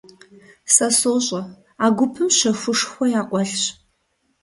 [0.73, 1.41] Сэ сощӀэ,
[1.83, 3.63] а гупым щэхушхуэ якъуэлъщ.